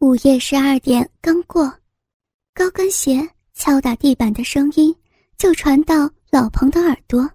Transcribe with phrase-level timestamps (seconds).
[0.00, 1.64] 午夜十二点刚过，
[2.54, 4.94] 高跟鞋敲打地板的声音
[5.36, 7.28] 就传到老彭的耳朵。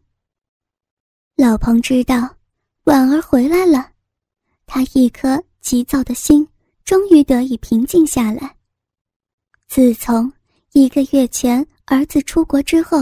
[1.35, 2.37] 老彭知道
[2.85, 3.91] 婉儿回来了，
[4.65, 6.47] 他一颗急躁的心
[6.85, 8.55] 终于得以平静下来。
[9.67, 10.31] 自从
[10.71, 12.97] 一个月前儿子出国之后，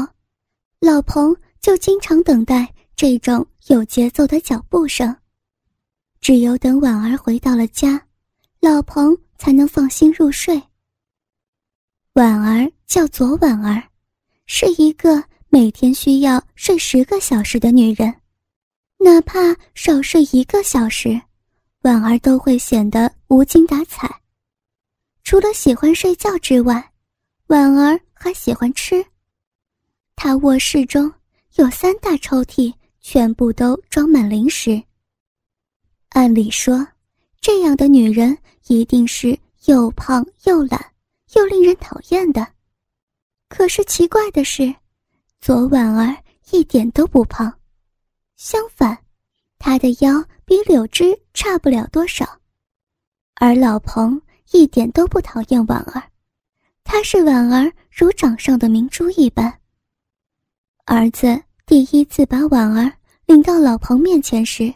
[0.79, 5.15] 老彭就经常等待这种有节奏的脚步声。
[6.19, 8.03] 只有等婉儿回到了家，
[8.59, 10.61] 老彭才能放心入睡。
[12.13, 13.81] 婉儿叫左婉儿，
[14.45, 18.13] 是一个每天需要睡十个小时的女人，
[18.99, 19.39] 哪怕
[19.73, 21.19] 少睡一个小时，
[21.81, 24.07] 婉儿都会显得无精打采。
[25.23, 26.91] 除了喜欢睡觉之外，
[27.47, 29.03] 婉儿还喜欢吃。
[30.16, 31.11] 她卧室中
[31.55, 34.80] 有三大抽屉，全部都装满零食。
[36.09, 36.88] 按理说，
[37.39, 38.38] 这样的女人
[38.71, 40.80] 一定是又胖又懒，
[41.34, 42.47] 又令人讨厌的。
[43.50, 44.73] 可是奇怪的是，
[45.41, 46.16] 左婉儿
[46.52, 47.53] 一点都不胖，
[48.38, 48.97] 相反，
[49.59, 52.25] 她的腰比柳枝差不了多少。
[53.36, 54.22] 而老彭。
[54.53, 56.03] 一点都不讨厌婉儿，
[56.83, 59.61] 她是婉儿如掌上的明珠一般。
[60.86, 62.92] 儿子第一次把婉儿
[63.25, 64.73] 领到老彭面前时，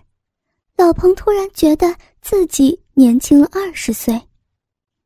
[0.78, 4.20] 老彭突然觉得自己年轻了二十岁。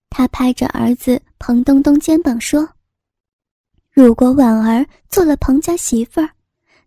[0.10, 2.66] 他拍着儿子彭东东肩膀说
[3.92, 6.30] ：“如果婉儿做了彭家媳妇儿，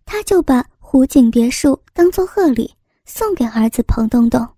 [0.07, 2.73] 他就把湖景别墅当做贺礼
[3.05, 4.49] 送给儿子彭东东。”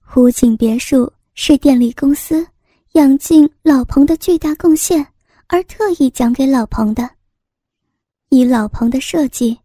[0.00, 1.12] 湖景别墅。
[1.40, 2.44] 是电力公司
[2.94, 5.06] 养进老彭的巨大贡献，
[5.46, 7.08] 而特意讲给老彭的。
[8.30, 9.56] 以老彭的设计，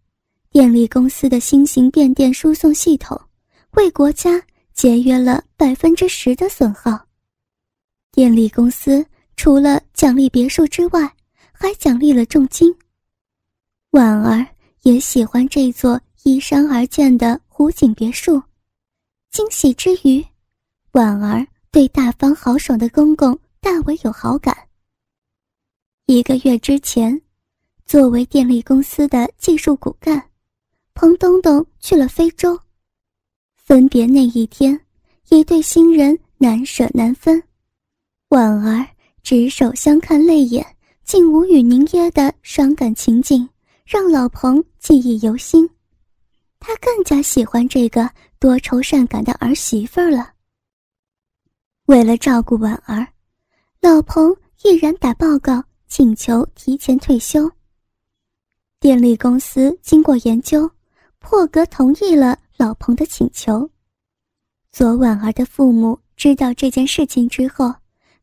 [0.52, 3.20] 电力公司的新型变电输送系统，
[3.72, 4.40] 为国家
[4.74, 7.00] 节约了百分之十的损耗。
[8.12, 11.12] 电力公司除了奖励别墅之外，
[11.52, 12.74] 还奖励了重金。
[13.92, 14.46] 婉儿
[14.82, 18.42] 也喜欢这座依山而建的湖景别墅，
[19.32, 20.24] 惊喜之余，
[20.92, 21.46] 婉儿。
[21.72, 24.56] 对大方豪爽的公公大为有好感。
[26.06, 27.20] 一个月之前，
[27.84, 30.24] 作为电力公司的技术骨干，
[30.94, 32.56] 彭东东去了非洲。
[33.64, 34.78] 分别那一天，
[35.30, 37.42] 一对新人难舍难分，
[38.28, 38.86] 婉儿
[39.22, 40.66] 执手相看泪眼，
[41.06, 43.48] 竟无语凝噎的伤感情景，
[43.86, 45.68] 让老彭记忆犹新。
[46.60, 50.34] 他更加喜欢这个多愁善感的儿媳妇了。
[51.86, 53.08] 为了照顾婉儿，
[53.80, 57.50] 老彭毅然打报告请求提前退休。
[58.82, 60.70] 电力公司经过研究，
[61.20, 63.70] 破格同意了老彭的请求。
[64.72, 67.74] 左婉儿的父母知道这件事情之后，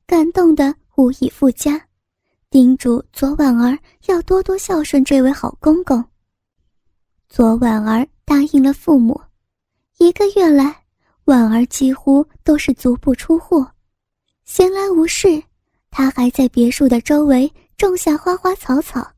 [0.06, 1.80] 感动得无以复加，
[2.50, 6.04] 叮嘱左婉儿要多多孝顺这位好公公。
[7.28, 9.20] 左婉儿答应了父母，
[9.98, 10.76] 一个月来。
[11.26, 13.64] 婉儿几乎都是足不出户，
[14.44, 15.40] 闲来无事，
[15.88, 19.12] 她还在别墅的周围种下花花草草，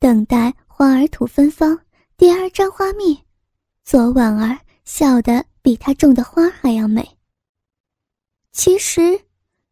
[0.00, 1.78] 等待花儿吐芬芳，
[2.16, 3.16] 蝶儿沾花蜜。
[3.86, 7.08] 左婉儿笑得比她种的花还要美。
[8.50, 9.16] 其实，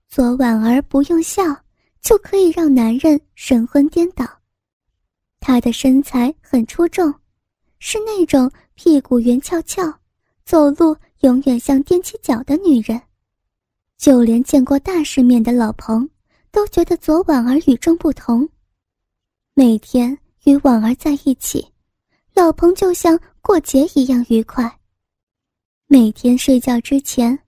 [0.09, 1.43] 左婉儿不用笑
[2.01, 4.25] 就可以让男人神魂颠倒。
[5.41, 7.13] 她的身材很出众，
[7.81, 9.83] 是那种屁股圆翘翘，
[10.45, 10.97] 走路。
[11.21, 13.01] 永远像踮起脚的女人，
[13.97, 16.07] 就连见过大世面的老彭
[16.51, 18.47] 都觉得左婉儿与众不同。
[19.55, 21.67] 每天与婉儿在一起，
[22.35, 24.81] 老彭就像过节一样愉快。
[25.87, 27.39] 每天睡觉之前，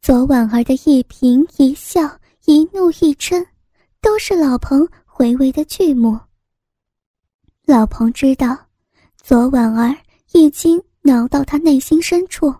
[0.00, 2.00] 左婉儿的一颦一笑、
[2.46, 3.46] 一怒一嗔，
[4.00, 6.18] 都是老彭回味的剧目。
[7.66, 8.56] 老彭知道，
[9.22, 9.94] 左婉儿
[10.32, 12.52] 已经挠到他内心深处。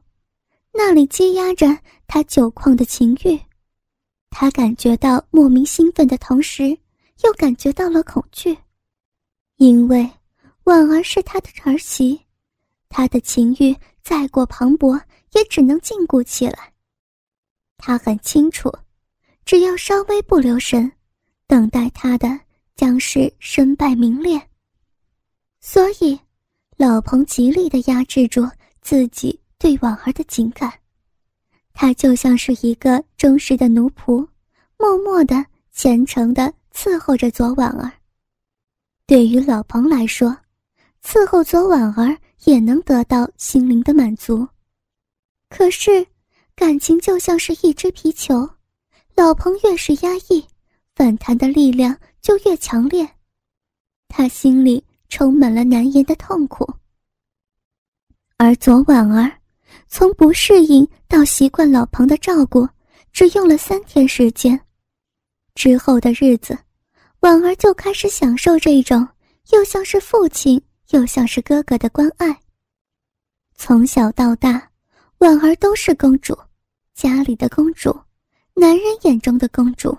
[0.71, 1.67] 那里积压着
[2.07, 3.41] 他久旷的情欲，
[4.29, 6.69] 他感觉到莫名兴奋的同时，
[7.25, 8.55] 又感觉到了恐惧，
[9.56, 10.06] 因为
[10.65, 12.21] 婉儿是他的儿媳，
[12.94, 15.00] 他的情欲再过磅礴，
[15.33, 16.73] 也只能禁锢起来。
[17.79, 18.71] 他很清楚，
[19.47, 20.93] 只要稍微不留神，
[21.47, 22.39] 等待他的
[22.77, 24.41] 将是身败名裂。
[25.61, 26.21] 所以，
[26.77, 28.47] 老彭极力的压制住
[28.83, 29.41] 自己。
[29.59, 30.73] 对婉儿的情感，
[31.73, 34.27] 他就像是一个忠实的奴仆，
[34.77, 37.93] 默默的、虔诚的伺候着左婉儿。
[39.06, 40.37] 对于老彭来说，
[41.00, 44.47] 伺候左婉儿也能得到心灵的满足。
[45.49, 46.06] 可是，
[46.55, 48.49] 感情就像是一只皮球，
[49.15, 50.44] 老彭越是压抑，
[50.94, 53.09] 反弹的力量就越强烈。
[54.09, 56.71] 他心里充满了难言的痛苦。
[58.37, 59.31] 而左婉儿，
[59.88, 62.69] 从不适应到习惯老彭的照顾，
[63.12, 64.59] 只用了三天时间。
[65.55, 66.59] 之后的日子，
[67.21, 69.06] 婉儿就开始享受这种
[69.50, 70.61] 又像是父亲
[70.93, 72.41] 又像是哥哥的关爱。
[73.55, 74.71] 从小到大，
[75.19, 76.37] 婉儿都是公主，
[76.94, 77.94] 家里的公主，
[78.55, 79.97] 男人眼中的公主。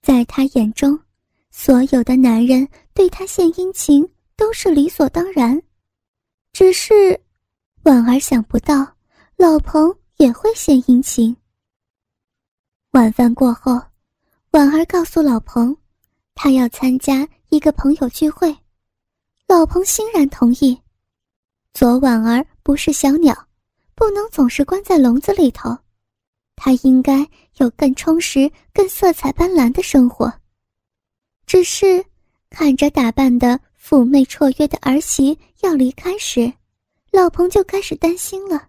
[0.00, 0.98] 在她眼中，
[1.50, 5.60] 所有的男人对她献殷勤都是理所当然。
[6.52, 7.20] 只是，
[7.82, 8.86] 婉儿想不到
[9.36, 11.36] 老彭也会献殷勤。
[12.92, 13.80] 晚饭过后。
[14.52, 15.76] 婉儿告诉老彭，
[16.34, 18.56] 她要参加一个朋友聚会，
[19.48, 20.78] 老彭欣然同意。
[21.72, 23.34] 左婉儿不是小鸟，
[23.94, 25.74] 不能总是关在笼子里头，
[26.54, 30.30] 她应该有更充实、更色彩斑斓的生活。
[31.46, 32.04] 只是
[32.50, 36.52] 看着打扮的妩媚绰约的儿媳要离开时，
[37.10, 38.68] 老彭就开始担心了。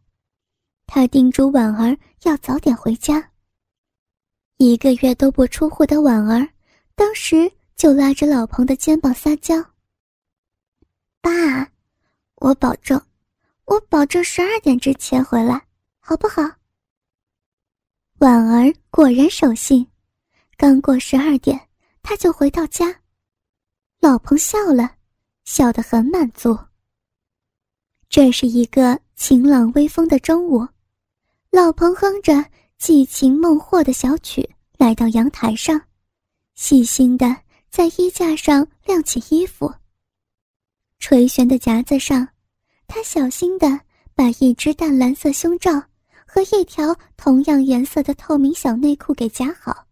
[0.87, 3.31] 他叮嘱婉儿要早点回家。
[4.55, 6.47] 一个月都不出户的婉儿，
[6.95, 9.55] 当时就拉着老彭的肩膀撒娇
[11.21, 11.31] ：“爸，
[12.35, 13.01] 我保证，
[13.65, 15.65] 我保证十二点之前回来，
[15.99, 16.41] 好不好？”
[18.19, 19.87] 婉儿果然守信，
[20.57, 21.59] 刚过十二点，
[22.01, 23.01] 他就回到家。
[23.99, 24.95] 老彭笑了，
[25.45, 26.57] 笑得很满足。
[28.09, 30.67] 这是一个晴朗微风的中午，
[31.51, 32.45] 老彭哼着。
[32.79, 35.81] 寄情梦惑的小曲来到阳台上，
[36.55, 37.35] 细心的
[37.69, 39.69] 在衣架上晾起衣服。
[40.99, 42.27] 垂悬的夹子上，
[42.87, 43.79] 他小心的
[44.13, 45.71] 把一只淡蓝色胸罩
[46.25, 49.85] 和一条同样颜色的透明小内裤给夹好。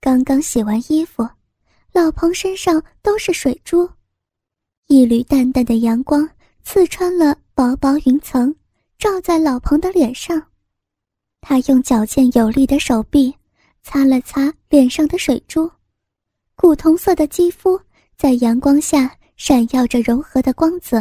[0.00, 1.28] 刚刚洗完衣服，
[1.92, 3.88] 老彭身上都是水珠，
[4.86, 6.28] 一缕淡淡的阳光
[6.62, 8.54] 刺穿了薄薄云层，
[8.98, 10.42] 照在老彭的脸上。
[11.40, 13.34] 他用矫健有力的手臂
[13.82, 15.70] 擦了擦脸上的水珠，
[16.56, 17.80] 古铜色的肌肤
[18.16, 20.98] 在阳光下闪耀着柔和的光泽。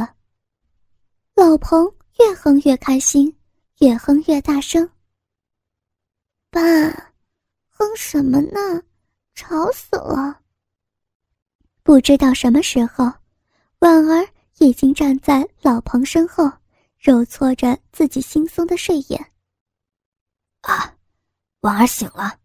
[1.33, 1.83] 老彭
[2.19, 3.35] 越哼越开心，
[3.79, 4.87] 越哼越大声。
[6.51, 6.61] 爸，
[7.67, 8.83] 哼什么呢？
[9.33, 10.39] 吵死了！
[11.81, 13.11] 不知道什么时候，
[13.79, 14.27] 婉儿
[14.59, 16.49] 已经站在老彭身后，
[16.99, 19.31] 揉搓着自己惺忪的睡眼。
[20.61, 20.95] 啊，
[21.61, 22.39] 婉儿醒了，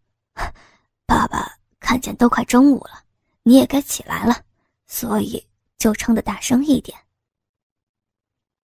[1.05, 3.05] 爸爸看见都快中午了，
[3.43, 4.43] 你也该起来了，
[4.87, 5.47] 所以
[5.82, 6.96] 就撑得大声一点。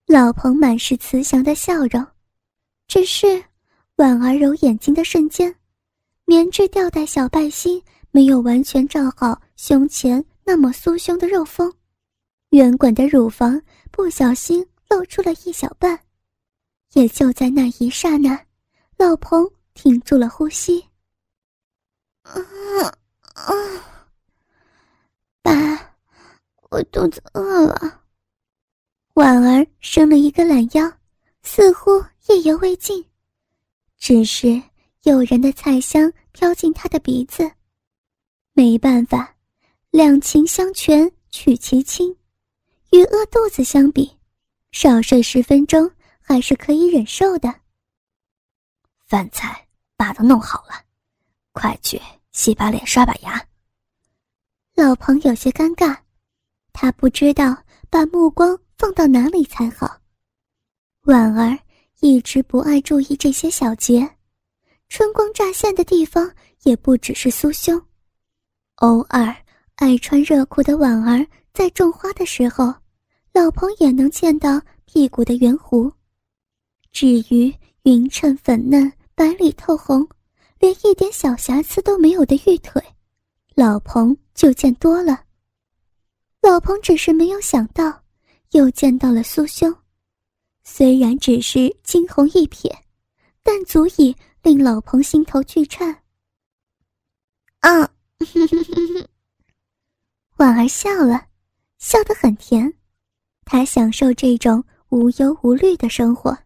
[0.07, 2.07] 老彭满是慈祥的笑容，
[2.87, 3.43] 只是
[3.97, 5.53] 婉儿揉眼睛的瞬间，
[6.27, 7.83] 棉质吊带小背心
[8.13, 11.75] 没有完全罩好胸前那么酥胸的肉峰，
[12.51, 13.61] 圆滚的乳房
[13.91, 15.99] 不小心露出了一小半，
[16.93, 18.47] 也就在那一刹那。
[18.97, 19.45] 老彭
[19.75, 20.87] 停住了呼吸。
[22.23, 22.41] 啊
[23.35, 23.53] 啊！
[25.43, 25.88] 爸，
[26.71, 28.05] 我肚子饿了。
[29.15, 30.93] 婉儿伸了一个懒腰，
[31.43, 31.91] 似乎
[32.29, 33.05] 意犹未尽。
[33.97, 34.63] 只是
[35.03, 37.51] 诱人的菜香飘进他的鼻子。
[38.53, 39.35] 没办法，
[39.91, 42.17] 两情相权取其轻，
[42.91, 44.17] 与饿肚子相比，
[44.73, 45.91] 少睡十分钟
[46.21, 47.53] 还是可以忍受的。
[49.07, 49.67] 饭菜
[49.97, 50.85] 爸都弄好了，
[51.53, 52.01] 快去
[52.33, 53.45] 洗把脸、刷把牙。
[54.75, 55.97] 老彭有些尴尬，
[56.81, 57.57] 他不知道
[57.91, 59.99] 把目光放到哪里才好。
[61.07, 61.59] 婉儿
[61.99, 64.09] 一直不爱注意这些小节，
[64.89, 66.31] 春光乍现的地方
[66.63, 67.83] 也不只是酥胸。
[68.77, 69.35] 偶尔
[69.75, 72.73] 爱穿热裤的婉儿在种花的时候，
[73.33, 75.91] 老彭也能见到屁股的圆弧。
[76.93, 78.93] 至于匀称粉嫩。
[79.17, 80.09] 白里透红，
[80.61, 82.81] 连一点小瑕疵都没有的玉腿，
[83.57, 85.25] 老彭就见多了。
[86.41, 88.05] 老彭只是没有想到，
[88.53, 89.75] 又见到了苏兄，
[90.65, 92.75] 虽然只是惊鸿一瞥，
[93.43, 96.03] 但足以令老彭心头巨颤。
[97.61, 97.91] 啊，
[100.37, 101.27] 婉儿笑了，
[101.79, 102.73] 笑得很甜，
[103.45, 106.37] 她享受这种无忧无虑的生活，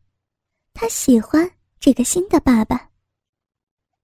[0.72, 1.50] 她喜欢。
[1.84, 2.90] 这个新的爸爸，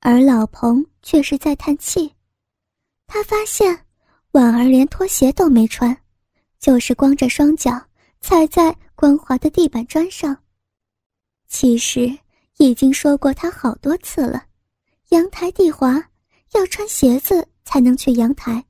[0.00, 2.12] 而老彭却是在叹气。
[3.07, 3.87] 他发现
[4.38, 6.00] 婉儿连拖鞋都没穿，
[6.61, 7.73] 就是光着双脚
[8.21, 10.37] 踩在光滑的地板砖上。
[11.49, 12.16] 其实
[12.59, 14.45] 已经说过他好多次了，
[15.09, 16.00] 阳台地滑，
[16.52, 18.64] 要穿鞋子才能去阳台。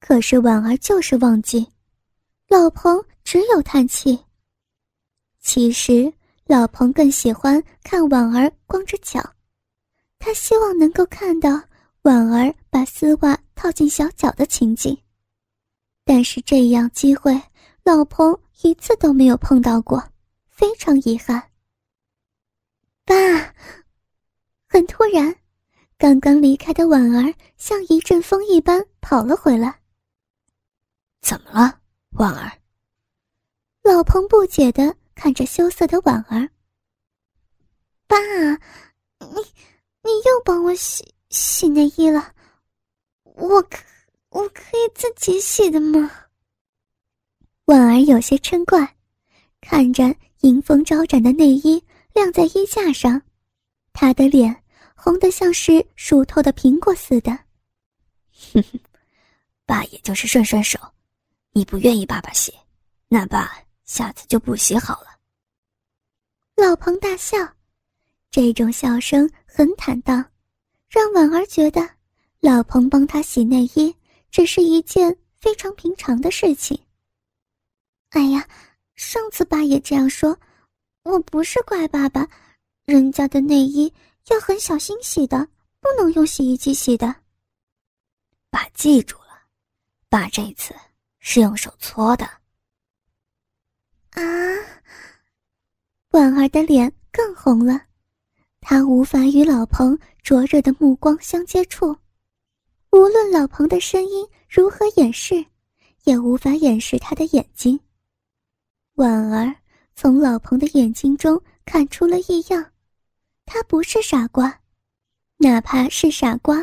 [0.00, 1.68] 可是婉儿就是忘记，
[2.48, 4.18] 老彭只有叹气。
[5.40, 6.10] 其实
[6.46, 9.20] 老彭更喜欢看婉儿光着脚，
[10.18, 11.60] 他希望能够看到
[12.02, 14.96] 婉儿把丝袜套进小脚的情景。
[16.04, 17.40] 但是这样机会，
[17.84, 20.02] 老彭一次都没有碰到过，
[20.48, 21.50] 非常遗憾。
[23.04, 23.14] 爸，
[24.68, 25.34] 很突然。
[25.98, 29.80] 刚刚离开的婉儿像一阵风一般跑了回来。
[31.20, 31.78] 怎么了，
[32.12, 32.58] 婉儿？
[33.82, 36.48] 老彭不解的看着羞涩的婉儿。
[38.06, 38.16] 爸，
[39.18, 39.42] 你
[40.02, 42.34] 你又帮我洗洗内衣了，
[43.22, 43.78] 我可
[44.30, 46.10] 我可以自己洗的吗？
[47.66, 48.96] 婉儿有些嗔怪，
[49.60, 51.82] 看着迎风招展的内衣
[52.12, 53.22] 晾在衣架上，
[53.92, 54.62] 她的脸。
[55.02, 57.30] 红的像是熟透的苹果似的。
[58.52, 58.78] 哼哼，
[59.64, 60.78] 爸也就是顺顺手，
[61.52, 62.52] 你不愿意爸爸洗，
[63.08, 63.50] 那爸
[63.84, 65.18] 下次就不洗好了。
[66.54, 67.38] 老彭大笑，
[68.30, 70.22] 这种笑声很坦荡，
[70.90, 71.88] 让婉儿觉得
[72.40, 73.94] 老彭帮他洗内衣
[74.30, 76.78] 只是一件非常平常的事情。
[78.10, 78.46] 哎呀，
[78.96, 80.36] 上次爸也这样说，
[81.04, 82.28] 我不是怪爸爸，
[82.84, 83.92] 人家的内衣。
[84.28, 85.48] 要很小心洗的，
[85.80, 87.12] 不能用洗衣机洗的。
[88.48, 89.42] 爸记住了，
[90.08, 90.74] 爸这次
[91.18, 92.26] 是用手搓的。
[94.10, 94.22] 啊！
[96.10, 97.80] 婉儿的脸更红了，
[98.60, 101.96] 他无法与老彭灼热的目光相接触，
[102.92, 105.44] 无论老彭的声音如何掩饰，
[106.04, 107.78] 也无法掩饰他的眼睛。
[108.94, 109.54] 婉儿
[109.94, 112.64] 从老彭的眼睛中看出了异样。
[113.46, 114.60] 他不是傻瓜，
[115.38, 116.56] 哪怕是傻瓜，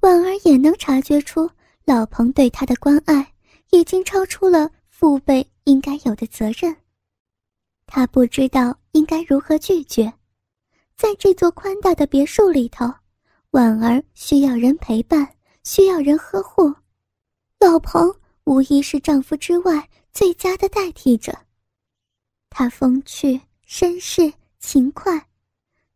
[0.00, 1.50] 婉儿也能察觉出
[1.84, 3.32] 老彭对他的关爱
[3.70, 6.76] 已经超出了父辈应该有的责任。
[7.86, 10.12] 他不知道应该如何拒绝，
[11.00, 12.84] 在这座宽大的别墅里头，
[13.52, 15.26] 婉儿需要人陪伴，
[15.64, 16.70] 需要人呵护，
[17.58, 18.14] 老彭
[18.44, 21.34] 无疑是丈夫之外最佳的代替者。
[22.50, 25.18] 他风趣、绅士、勤快。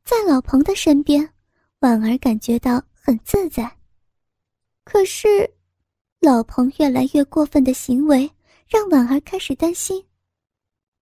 [0.06, 1.34] 在老彭的身边，
[1.80, 3.70] 婉儿感觉到很自在。
[4.84, 5.52] 可是，
[6.18, 8.30] 老彭越来越过分的行为
[8.66, 10.02] 让婉儿开始担心。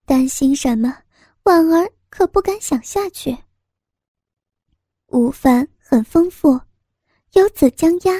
[0.04, 0.92] 担心什么？
[1.44, 3.38] 婉儿可不敢想下去。
[5.12, 6.59] 午饭很丰富，
[7.35, 8.12] 有紫姜鸭、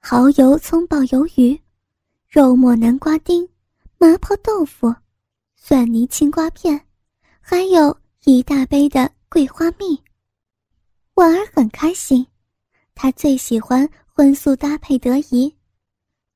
[0.00, 1.60] 蚝油葱爆鱿鱼、
[2.26, 3.46] 肉末南瓜丁、
[3.98, 4.94] 麻婆豆腐、
[5.54, 6.80] 蒜泥青瓜片，
[7.38, 7.94] 还有
[8.24, 9.12] 一大杯的。
[9.28, 10.02] 桂花蜜。
[11.14, 12.26] 婉儿很开心，
[12.94, 15.54] 她最喜欢荤素搭配得宜。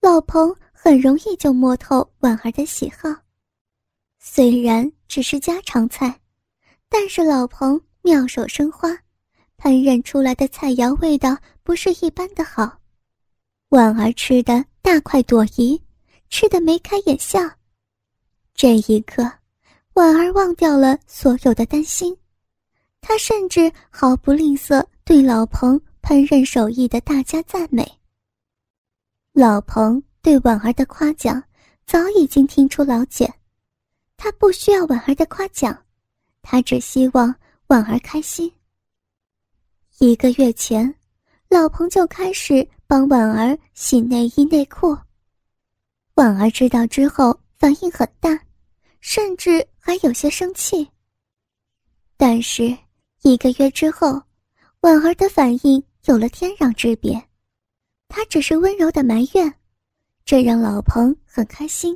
[0.02, 3.08] 老彭很容易就摸透婉儿的喜好，
[4.18, 6.20] 虽然只是家常菜，
[6.90, 8.90] 但是老彭妙手生花，
[9.60, 12.78] 烹饪出来的菜肴味道不是一般的好。
[13.68, 15.78] 婉儿吃的大快朵颐，
[16.30, 17.38] 吃的眉开眼笑。
[18.54, 19.22] 这一刻，
[19.92, 22.16] 婉儿忘掉了所有的担心。
[23.02, 27.86] 她甚至毫不吝啬对老彭烹饪手艺的大加赞美。
[29.34, 31.42] 老彭对婉儿的夸奖
[31.86, 33.30] 早已经听出老茧，
[34.16, 35.78] 他不需要婉儿的夸奖，
[36.40, 37.34] 他只希望
[37.66, 38.50] 婉儿开心。
[40.02, 40.94] 一个月前，
[41.50, 44.96] 老彭就开始帮婉儿洗内衣内裤。
[46.14, 48.30] 婉儿知道之后反应很大，
[49.02, 50.88] 甚至还有些生气。
[52.16, 52.74] 但是。
[53.22, 54.22] 一个月之后，
[54.80, 57.22] 婉儿的反应有了天壤之别。
[58.08, 59.54] 她只是温柔的埋怨，
[60.24, 61.94] 这让老彭很开心，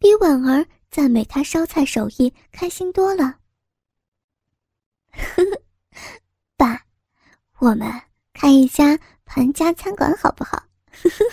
[0.00, 3.38] 比婉儿赞美他烧菜手艺开心多了。
[5.12, 5.62] 呵呵，
[7.62, 7.88] 我们
[8.32, 10.60] 开一家盘家餐馆好不好？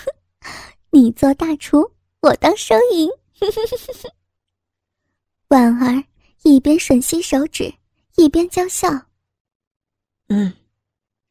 [0.90, 3.10] 你做大厨，我当收银。
[5.48, 6.04] 婉儿
[6.44, 7.74] 一边吮吸手指。
[8.14, 8.88] 一边娇笑。
[10.28, 10.54] 嗯，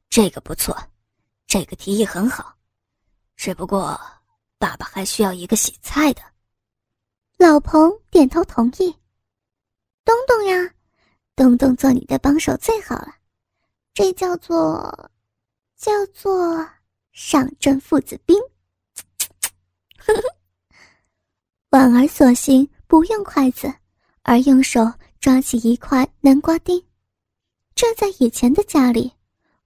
[0.09, 0.77] 这个不错，
[1.47, 2.53] 这个提议很好，
[3.37, 3.97] 只不过
[4.57, 6.21] 爸爸还需要一个洗菜的。
[7.37, 8.93] 老彭点头同意。
[10.03, 10.73] 东东呀，
[11.37, 13.15] 东东做你的帮手最好了，
[13.99, 15.11] 这叫做
[15.75, 16.65] 叫做
[17.11, 18.33] 上阵父子兵。
[21.71, 23.73] 婉儿索性不用筷子，
[24.21, 24.89] 而用手。
[25.19, 26.81] 抓起一块南瓜丁，
[27.75, 29.11] 这在以前的家里，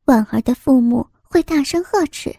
[0.06, 2.36] 婉儿的父母会大声呵斥，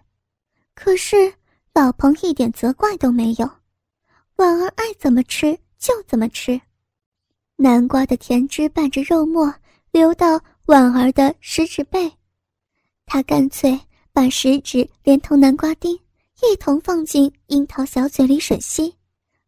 [0.74, 1.32] 可是
[1.72, 3.48] 老彭一点责怪都没有，
[4.34, 6.60] 婉儿爱怎么吃就怎么吃。
[7.54, 9.54] 南瓜的甜汁伴着肉末
[9.92, 12.10] 流到婉儿的食指背，
[13.04, 13.78] 他干脆
[14.12, 15.94] 把食指连同南瓜丁
[16.40, 18.96] 一同放进樱桃小嘴里吮吸，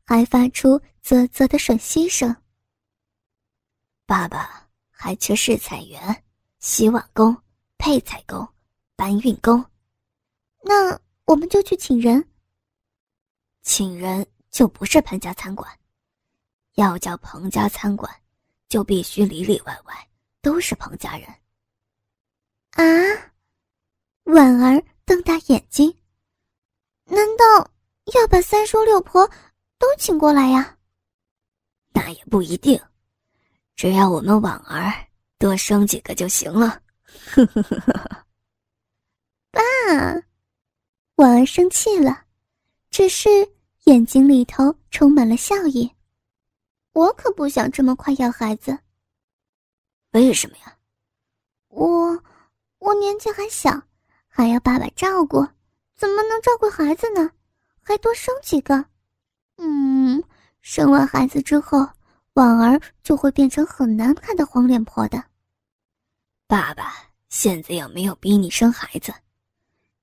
[0.05, 2.37] 还发出啧啧的吮吸声。
[4.05, 6.23] 爸爸还缺试菜员、
[6.59, 7.35] 洗碗工、
[7.79, 8.47] 配菜工、
[8.95, 9.65] 搬运工，
[10.63, 12.29] 那我们就去请人。
[13.63, 15.67] 请人就不是彭家餐馆。
[16.75, 18.15] 要叫彭家餐馆，
[18.69, 20.09] 就必须里里外外
[20.47, 21.29] 都是彭家人。
[22.71, 22.85] 啊！
[24.23, 25.93] 婉儿瞪大眼睛，
[27.07, 27.69] 难道
[28.15, 29.29] 要把三叔六婆
[29.77, 30.79] 都请过来呀？
[31.93, 32.81] 那也不一定，
[33.75, 34.93] 只要我们婉儿
[35.37, 36.81] 多生几个就行了。
[37.25, 38.27] 呵呵呵呵。
[39.51, 39.61] 爸，
[41.17, 42.25] 婉儿生气了，
[42.89, 43.29] 只是
[43.87, 45.91] 眼睛里头充满了笑意。
[46.93, 48.79] 我可不想这么快要孩子。
[50.13, 50.77] 为什么呀？
[51.69, 52.23] 我
[52.79, 53.83] 我年纪还小，
[54.27, 55.47] 还要爸爸照顾，
[55.95, 57.31] 怎么能照顾孩子呢？
[57.83, 58.85] 还多生几个？
[59.59, 60.23] 嗯，
[60.61, 61.87] 生完孩子之后，
[62.35, 65.23] 婉儿就会变成很难看的黄脸婆的。
[66.47, 66.95] 爸爸
[67.29, 69.13] 现在又没有逼你生孩子，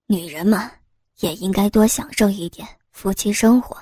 [0.05, 0.72] 女人嘛，
[1.19, 3.77] 也应该多享受一点夫妻生活。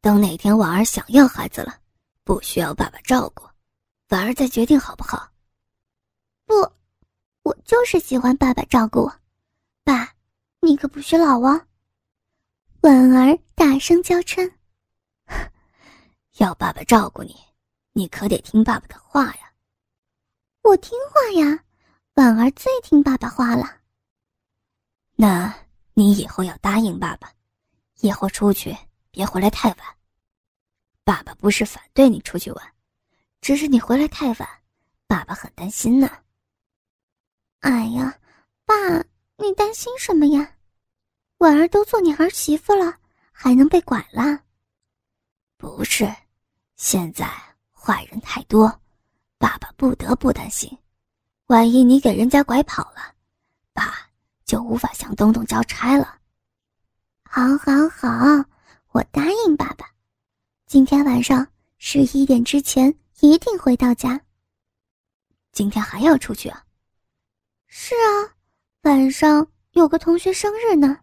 [0.00, 1.80] 等哪天婉儿想要孩子了。
[2.26, 3.46] 不需要爸爸照顾，
[4.14, 5.28] 婉儿再决定好不好？
[6.46, 6.54] 不，
[7.42, 9.12] 我就是喜欢爸爸照顾我。
[9.82, 10.14] 爸，
[10.60, 11.66] 你可不许老啊！
[12.82, 14.48] 婉儿大声娇嗔
[16.38, 17.34] ：“要爸爸照顾你，
[17.92, 19.52] 你可得听爸爸的话呀！”
[20.62, 21.64] 我听话呀，
[22.14, 23.80] 婉儿最听爸爸话了。
[25.16, 25.52] 那
[25.94, 27.32] 你以后要答应爸爸，
[27.98, 28.76] 以后出去
[29.10, 29.78] 别回来太晚。
[31.02, 32.73] 爸爸不是反对你出去玩，
[33.44, 34.48] 只是你回来太晚，
[35.06, 36.10] 爸爸很担心呢。
[37.60, 38.18] 哎呀，
[38.64, 38.74] 爸，
[39.36, 40.54] 你担心什么呀？
[41.36, 42.96] 婉儿都做你儿媳妇了，
[43.32, 44.40] 还能被拐了？
[45.58, 46.10] 不是，
[46.76, 47.30] 现在
[47.70, 48.80] 坏人太多，
[49.36, 50.78] 爸爸不得不担心。
[51.48, 53.14] 万一你给人家拐跑了，
[53.74, 53.94] 爸
[54.46, 56.18] 就无法向东东交差了。
[57.28, 58.08] 好，好，好，
[58.92, 59.86] 我答应爸爸。
[60.66, 62.90] 今天晚上十一点之前
[63.24, 64.20] 一定回到家。
[65.50, 66.62] 今天还要出去啊？
[67.66, 68.36] 是啊，
[68.82, 71.00] 晚上有个同学生日呢。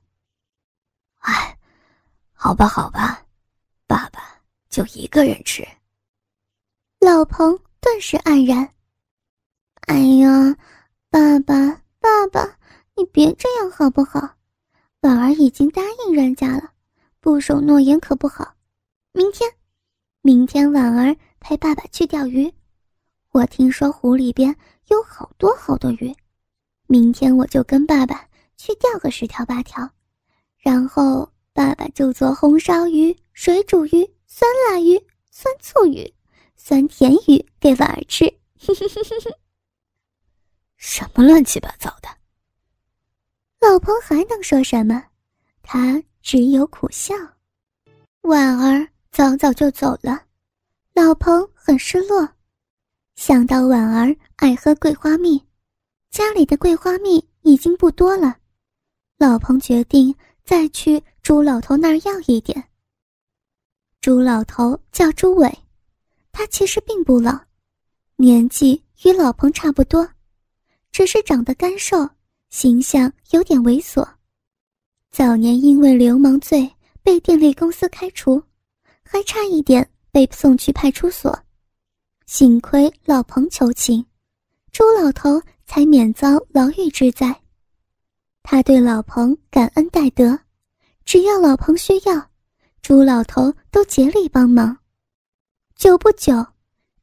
[1.17, 1.57] 哎，
[2.31, 3.25] 好吧，好吧，
[3.87, 5.67] 爸爸就一个人吃。
[6.99, 8.71] 老彭顿时黯然。
[9.87, 10.55] 哎呀，
[11.09, 12.55] 爸爸，爸爸，
[12.95, 14.19] 你别这样好不好？
[14.99, 16.71] 婉儿已经答应人家了，
[17.19, 18.53] 不守诺言可不好。
[19.11, 19.51] 明天。
[20.21, 22.53] 明天婉儿陪爸爸去钓鱼，
[23.31, 24.55] 我听说湖里边
[24.87, 26.15] 有好多好多鱼，
[26.85, 29.89] 明天我就跟爸爸去钓个十条八条，
[30.59, 36.13] 然后爸爸就做红烧鱼、水煮鱼、酸辣鱼、酸醋鱼、
[36.55, 38.31] 酸甜鱼给婉儿吃。
[40.77, 42.09] 什么乱七八糟的？
[43.59, 45.03] 老婆还能说什么？
[45.63, 47.15] 他只有苦笑。
[48.21, 48.87] 婉儿。
[49.11, 50.23] 早早就走了，
[50.93, 52.27] 老彭很失落，
[53.15, 55.41] 想到婉儿爱喝桂花蜜，
[56.09, 58.37] 家里的桂花蜜已经不多了，
[59.17, 62.61] 老彭决定再去朱老头那儿要一点。
[64.01, 65.49] 朱老头叫朱伟，
[66.31, 67.39] 他其实并不老，
[68.17, 70.07] 年纪与老彭差不多，
[70.91, 72.09] 只是长得干瘦，
[72.49, 74.05] 形象有点猥琐，
[75.09, 76.69] 早年因为流氓罪
[77.01, 78.43] 被电力公司开除。
[79.03, 81.37] 还差一点被送去派出所，
[82.25, 84.05] 幸亏老彭求情，
[84.71, 87.41] 朱老头才免遭牢狱之灾。
[88.43, 90.37] 他对老彭感恩戴德，
[91.05, 92.29] 只要老彭需要，
[92.81, 94.77] 朱老头都竭力帮忙。
[95.75, 96.45] 久不久，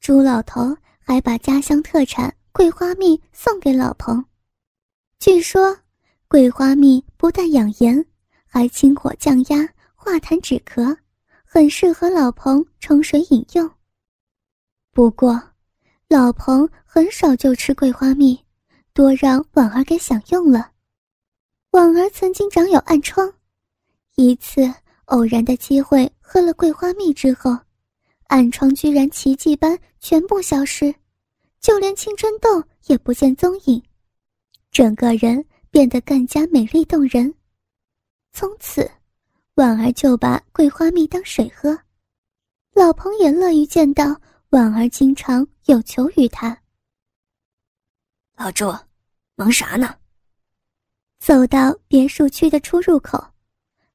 [0.01, 4.25] 朱老头还把家乡特产桂花蜜送给老彭。
[5.19, 5.77] 据说，
[6.29, 8.05] 桂花蜜不但养颜，
[8.47, 10.97] 还清火降压、化痰止咳。
[11.51, 13.69] 很适合老彭盛水饮用。
[14.93, 15.43] 不过，
[16.07, 18.39] 老彭很少就吃桂花蜜，
[18.93, 20.73] 多让婉儿给享用了。
[21.71, 23.33] 婉儿曾经长有暗疮，
[24.17, 24.63] 一次
[25.07, 27.57] 偶然的机会喝了桂花蜜之后，
[28.25, 30.95] 暗疮居然奇迹般全部消失，
[31.61, 33.83] 就连青春痘也不见踪影。
[34.71, 37.33] 整个人变得更加美丽动人。
[38.33, 38.89] 从此，
[39.59, 41.77] 婉儿就把桂花蜜当水喝。
[42.73, 44.17] 老彭也乐于见到
[44.51, 46.57] 婉儿经常有求于他。
[48.37, 48.73] 老朱，
[49.35, 49.93] 忙啥呢？
[51.19, 53.21] 走到别墅区的出入口，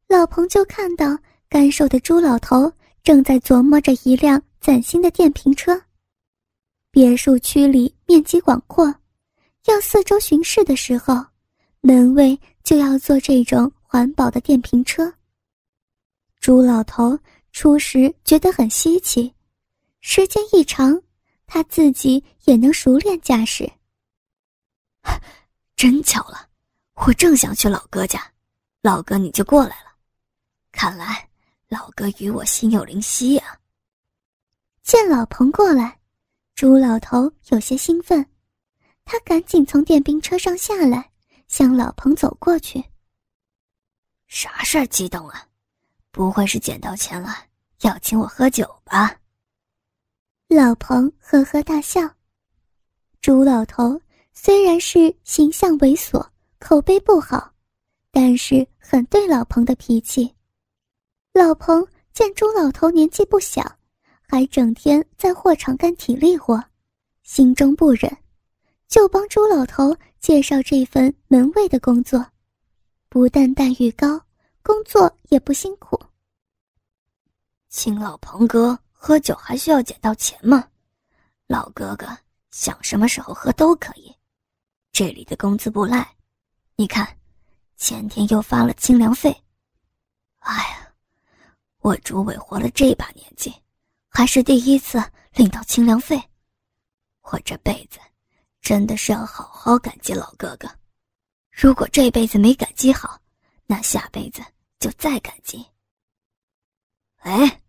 [0.09, 2.69] 老彭就看到干瘦的朱老头
[3.01, 5.81] 正在琢磨着一辆崭新的电瓶车。
[6.91, 8.93] 别墅区里面积广阔，
[9.67, 11.25] 要四周巡视的时候，
[11.79, 15.09] 门卫就要坐这种环保的电瓶车。
[16.43, 17.17] 朱老头
[17.53, 19.33] 初时觉得很稀奇，
[20.01, 21.01] 时间一长，
[21.47, 23.71] 他自己也能熟练驾驶。
[25.77, 26.49] 真巧了，
[26.95, 28.29] 我正想去老哥家，
[28.81, 29.95] 老哥你就过来了。
[30.73, 31.29] 看来
[31.69, 33.57] 老哥与我心有灵犀呀。
[34.81, 35.97] 见老彭过来，
[36.55, 38.29] 朱老头有些兴奋，
[39.05, 41.09] 他赶紧从电瓶车上下来，
[41.47, 42.83] 向老彭走过去。
[44.27, 45.47] 啥事儿激动啊？
[46.13, 47.35] 不会是捡到钱了，
[47.81, 49.13] 要请我喝酒吧？
[50.47, 52.09] 老彭呵呵大笑。
[53.19, 53.99] 朱老头。
[54.35, 57.53] 虽然是形象猥琐、口碑不好，
[58.09, 60.33] 但是很对老彭的脾气。
[61.33, 63.61] 老彭见朱老头年纪不小，
[64.27, 66.61] 还整天在货场干体力活，
[67.21, 68.11] 心中不忍，
[68.87, 72.25] 就帮朱老头介绍这份门卫的工作，
[73.07, 74.19] 不但待遇高，
[74.63, 76.01] 工作也不辛苦。
[77.69, 80.67] 请老彭哥喝酒还需要捡到钱吗？
[81.47, 82.07] 老哥哥
[82.51, 84.15] 想什么时候喝都可以。
[84.93, 86.15] 这里的工资不赖，
[86.75, 87.17] 你看，
[87.75, 89.29] 前天又发了清凉费。
[90.39, 90.93] 哎呀，
[91.79, 93.53] 我朱伟活了这把年纪，
[94.07, 96.21] 还是第一次领到清凉费，
[97.23, 97.99] 我这辈子
[98.61, 100.69] 真的是要好好感激老哥哥。
[101.51, 103.19] 如果这辈子没感激好，
[103.65, 104.43] 那下辈子
[104.83, 105.65] 就再感激。
[107.19, 107.61] 哎，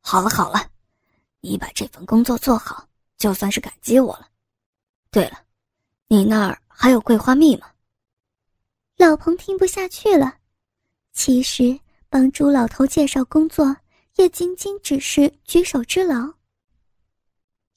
[0.00, 0.70] 好了好了，
[1.40, 2.86] 你把这份工作做好，
[3.18, 4.28] 就算是感激我了。
[5.10, 5.40] 对了，
[6.06, 6.56] 你那儿。
[6.68, 7.66] 还有桂花蜜吗？
[8.96, 10.38] 老彭听不下去了。
[11.12, 11.78] 其实
[12.08, 13.76] 帮朱老头介绍工作，
[14.14, 16.32] 也仅仅只是举手之劳。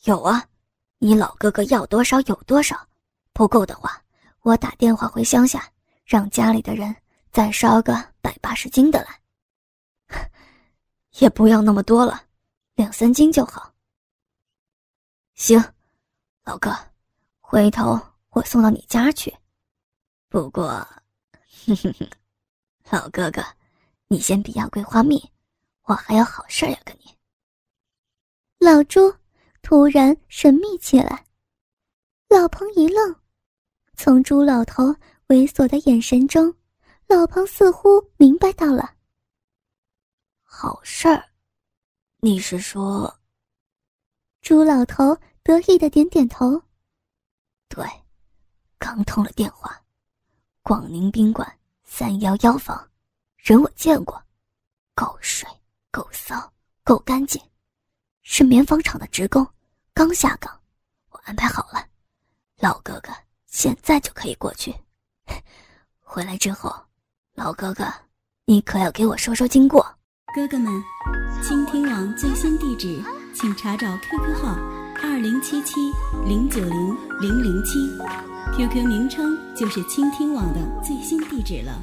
[0.04, 0.48] 有啊，
[1.00, 2.88] 你老哥哥要多少有多少，
[3.34, 4.02] 不够的话，
[4.44, 5.70] 我打电话回乡下，
[6.06, 6.96] 让家里的人
[7.34, 9.20] 再捎个百八十斤的来。
[11.20, 12.24] 也不要那么多了，
[12.76, 13.74] 两三斤就好。
[15.34, 15.62] 行，
[16.46, 16.74] 老哥，
[17.42, 18.00] 回头。
[18.30, 19.32] 我送到你家去，
[20.28, 20.70] 不过，
[21.68, 22.10] 哼哼哼，
[22.90, 23.44] 老哥哥，
[24.08, 25.24] 你先别要桂花蜜，
[25.84, 27.16] 我还有好事要跟你。
[28.58, 29.14] 老朱
[29.62, 31.28] 突然神秘起来，
[32.28, 33.16] 老彭一愣，
[33.96, 34.86] 从朱老头
[35.28, 36.56] 猥琐的眼神中，
[37.08, 38.96] 老庞似乎明白到了。
[40.42, 41.24] 好事儿，
[42.20, 43.20] 你是说？
[44.42, 46.62] 朱老头得意的点点头，
[47.68, 47.86] 对。
[48.78, 49.82] 刚通了电话，
[50.62, 52.92] 广宁宾馆三幺幺房，
[53.38, 54.22] 人我见过，
[54.94, 55.48] 够水
[55.90, 56.52] 够骚
[56.84, 57.42] 够干净，
[58.24, 59.48] 是棉纺厂的职工，
[59.94, 60.62] 刚下岗，
[61.12, 61.88] 我安排好了，
[62.58, 63.14] 老哥哥
[63.46, 64.76] 现在就可以过去。
[66.04, 66.76] 回来之后，
[67.36, 67.84] 老哥哥
[68.46, 69.84] 你可要给我说说经过。
[70.36, 70.72] 哥哥们，
[71.42, 73.02] 倾听网最新地址，
[73.34, 74.56] 请查找 QQ 号
[75.02, 75.92] 二零七七
[76.28, 77.80] 零九零零零七。
[78.56, 81.74] QQ 名称就是倾听网的最新地址了。